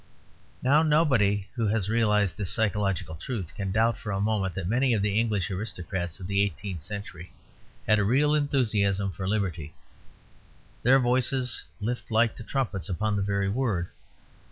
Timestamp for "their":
10.81-10.97